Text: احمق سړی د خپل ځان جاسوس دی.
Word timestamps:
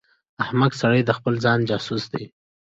احمق 0.43 0.71
سړی 0.81 1.01
د 1.05 1.11
خپل 1.17 1.33
ځان 1.43 1.59
جاسوس 1.69 2.03
دی. 2.13 2.23